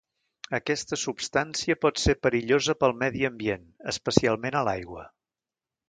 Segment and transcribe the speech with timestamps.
[0.59, 5.07] Aquesta substància pot ser perillosa pel medi ambient, especialment a l'aigua.